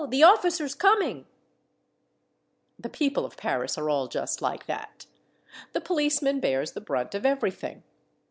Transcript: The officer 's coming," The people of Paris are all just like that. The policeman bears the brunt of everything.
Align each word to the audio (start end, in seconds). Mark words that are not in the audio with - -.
The 0.07 0.23
officer 0.23 0.67
's 0.67 0.73
coming," 0.73 1.27
The 2.79 2.89
people 2.89 3.23
of 3.23 3.37
Paris 3.37 3.77
are 3.77 3.87
all 3.87 4.07
just 4.07 4.41
like 4.41 4.65
that. 4.65 5.05
The 5.73 5.79
policeman 5.81 6.39
bears 6.39 6.71
the 6.71 6.81
brunt 6.81 7.13
of 7.13 7.23
everything. 7.23 7.83